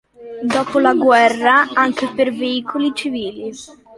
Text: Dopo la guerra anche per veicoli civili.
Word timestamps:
Dopo 0.41 0.79
la 0.79 0.95
guerra 0.95 1.67
anche 1.75 2.11
per 2.15 2.33
veicoli 2.33 2.91
civili. 2.95 3.53